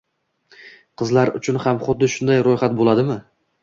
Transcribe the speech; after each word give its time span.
qizlar 1.03 1.33
uchun 1.41 1.63
ham 1.69 1.85
xuddi 1.87 2.13
shunday 2.17 2.45
ro‘yxat 2.51 2.79
bo‘ladimi? 2.83 3.25